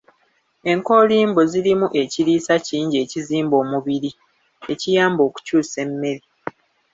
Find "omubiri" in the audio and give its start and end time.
3.63-4.11